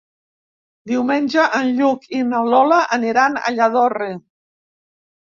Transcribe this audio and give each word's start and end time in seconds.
Diumenge 0.91 1.43
en 1.57 1.67
Lluc 1.79 2.07
i 2.19 2.21
na 2.29 2.39
Lola 2.53 2.79
aniran 2.97 3.37
a 3.41 3.53
Lladorre. 3.59 4.09